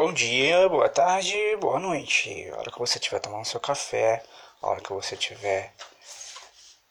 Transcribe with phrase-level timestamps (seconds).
[0.00, 2.48] Bom dia, boa tarde, boa noite.
[2.52, 4.22] A hora que você estiver tomando seu café,
[4.62, 5.74] a hora que você estiver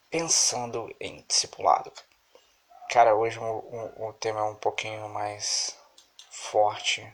[0.10, 1.90] pensando em discipulado.
[2.90, 5.74] Cara, hoje o, o, o tema é um pouquinho mais
[6.30, 7.10] forte,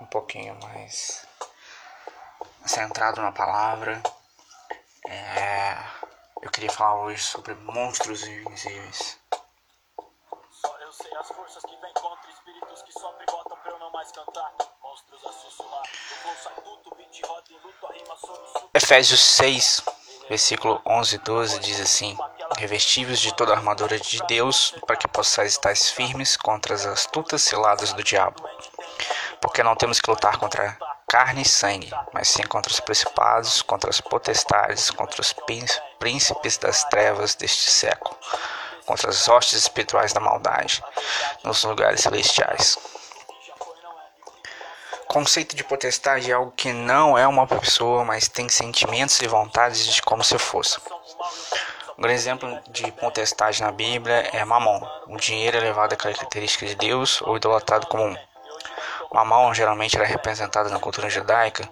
[0.00, 1.26] um pouquinho mais
[2.64, 4.00] centrado na palavra.
[5.08, 5.78] É,
[6.40, 9.18] eu queria falar hoje sobre monstros invisíveis.
[10.92, 14.52] Eu sei as forças que vêm contra espíritos que só pra eu não mais cantar.
[14.82, 15.82] Monstros a sussurrar,
[16.62, 19.82] tudo, beat roda luto, Efésios 6,
[20.28, 22.14] versículo 11 e 12 diz assim:
[22.58, 27.40] Revestivos de toda a armadura de Deus, para que possais estar firmes contra as astutas
[27.40, 28.46] ciladas do diabo.
[29.40, 30.76] Porque não temos que lutar contra
[31.08, 35.34] carne e sangue, mas sim contra os principados, contra as potestades, contra os
[35.98, 38.16] príncipes das trevas deste século,
[38.86, 40.82] contra as hostes espirituais da maldade
[41.44, 42.78] nos lugares celestiais.
[45.02, 49.26] O conceito de potestade é algo que não é uma pessoa, mas tem sentimentos e
[49.26, 50.78] vontades de como se fosse.
[51.98, 54.80] Um grande exemplo de potestade na Bíblia é Mamon.
[55.08, 58.16] O dinheiro é levado à característica de Deus ou idolatrado como um.
[59.12, 61.68] Mamon geralmente era representado na cultura judaica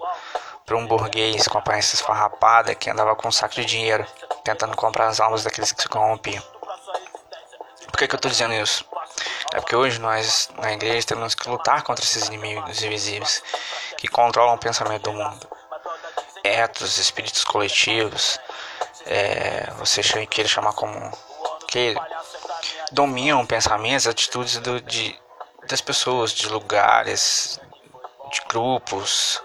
[0.67, 4.07] por um burguês com aparência esfarrapada que andava com um saco de dinheiro,
[4.45, 6.45] tentando comprar as almas daqueles que se corrompiam.
[8.01, 8.83] Que, que eu estou dizendo isso?
[9.53, 13.43] É porque hoje nós, na igreja, temos que lutar contra esses inimigos invisíveis
[13.99, 15.47] que controlam o pensamento do mundo.
[16.43, 18.41] Etos, espíritos coletivos,
[19.05, 21.13] é, você queira chamar como
[21.69, 21.95] que
[22.91, 25.15] dominam pensamentos, atitudes do, de,
[25.69, 27.61] das pessoas, de lugares,
[28.33, 29.43] de grupos.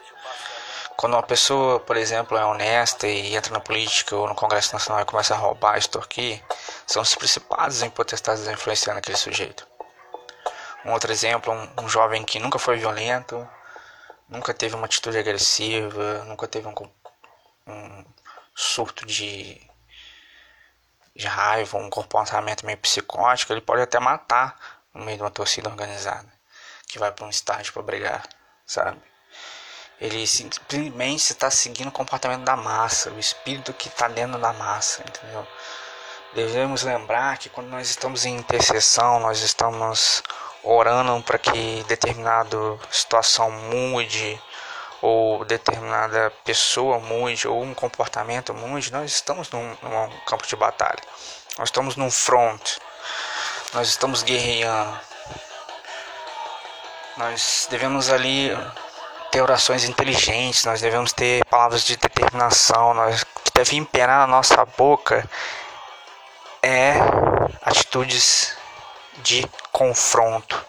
[1.06, 5.04] Quando uma pessoa, por exemplo, é honesta e entra na política ou no Congresso Nacional
[5.04, 6.44] e começa a roubar, extorquir,
[6.88, 9.68] são os principados em potestades influenciando aquele sujeito.
[10.84, 13.48] Um outro exemplo, um, um, jovem que nunca foi violento,
[14.28, 16.74] nunca teve uma atitude agressiva, nunca teve um,
[17.68, 18.06] um
[18.56, 19.62] surto de,
[21.16, 24.60] de raiva, um comportamento meio psicótico, ele pode até matar
[24.92, 26.34] no meio de uma torcida organizada
[26.88, 28.28] que vai para um estádio para brigar,
[28.66, 29.00] sabe?
[30.00, 35.04] Ele simplesmente está seguindo o comportamento da massa, o espírito que está dentro da massa,
[35.08, 35.48] entendeu?
[36.34, 40.22] Devemos lembrar que quando nós estamos em intercessão, nós estamos
[40.64, 42.58] orando para que determinada
[42.92, 44.42] situação mude,
[45.02, 51.02] ou determinada pessoa mude, ou um comportamento mude, nós estamos num, num campo de batalha.
[51.58, 52.80] Nós estamos num front,
[53.74, 55.00] nós estamos guerreando.
[57.16, 58.52] Nós devemos ali
[59.36, 64.64] ter orações inteligentes, nós devemos ter palavras de determinação, nós que deve imperar na nossa
[64.64, 65.30] boca
[66.64, 66.94] é
[67.62, 68.56] atitudes
[69.18, 70.66] de confronto.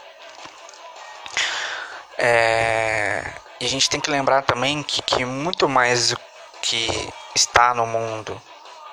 [2.18, 3.24] É,
[3.60, 6.18] e a gente tem que lembrar também que, que muito mais do
[6.60, 8.42] que está no mundo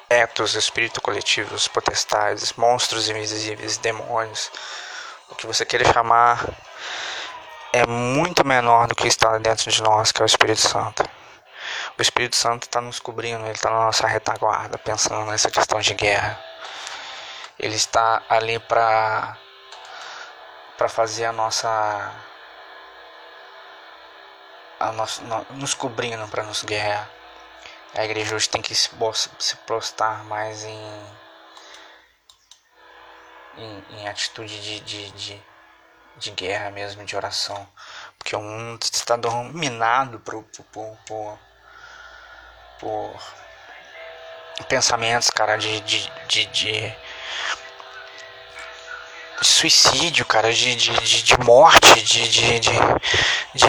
[0.07, 4.51] etos, espíritos coletivos, potestades, monstros invisíveis, demônios,
[5.31, 6.47] o que você queira chamar,
[7.73, 11.03] é muito menor do que está dentro de nós, que é o Espírito Santo.
[11.97, 15.93] O Espírito Santo está nos cobrindo, ele está na nossa retaguarda, pensando nessa questão de
[15.95, 16.39] guerra.
[17.59, 19.37] Ele está ali para
[20.77, 22.11] para fazer a nossa
[24.79, 27.09] a nossa nos cobrindo para nos guerrear.
[27.95, 28.89] A igreja hoje tem que se,
[29.67, 31.15] postar mais em,
[33.57, 35.43] em, em atitude de, de, de,
[36.17, 37.67] de, guerra mesmo, de oração.
[38.17, 41.39] Porque o mundo está dominado por, por, por,
[42.79, 43.15] por
[44.67, 46.95] pensamentos, cara, de, de, de, de
[49.41, 52.71] suicídio, cara, de, de, de, de morte, de, de, de,
[53.53, 53.67] de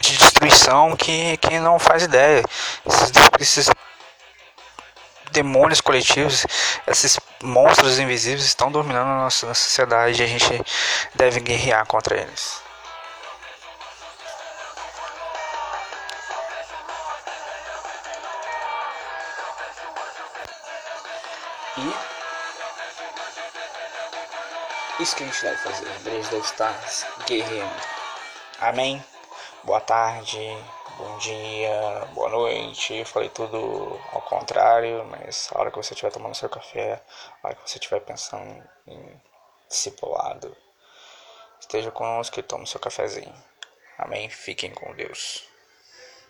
[0.00, 2.42] de destruição que, que não faz ideia.
[2.84, 3.70] Esses, esses
[5.32, 6.46] demônios coletivos,
[6.86, 10.62] esses monstros invisíveis estão dominando a nossa sociedade e a gente
[11.14, 12.62] deve guerrear contra eles.
[24.98, 25.88] E isso que a gente deve fazer.
[25.88, 26.74] A igreja deve estar
[27.26, 27.82] guerreando.
[28.60, 29.04] Amém
[29.66, 30.38] boa tarde,
[30.98, 33.04] bom dia, boa noite.
[33.04, 37.02] Falei tudo ao contrário, mas a hora que você estiver tomando seu café,
[37.42, 39.20] a hora que você estiver pensando em
[39.68, 40.56] discipulado,
[41.60, 43.34] esteja conosco e tome seu cafezinho.
[43.98, 44.28] Amém?
[44.30, 45.44] Fiquem com Deus.